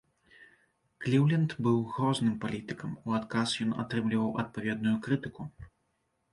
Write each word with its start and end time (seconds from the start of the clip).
Кліўленд 1.03 1.53
быў 1.67 1.77
грозным 1.91 2.33
палітыкам, 2.47 2.97
у 3.07 3.15
адказ 3.21 3.49
ён 3.69 3.79
атрымліваў 3.87 4.35
адпаведную 4.47 4.97
крытыку. 5.07 5.51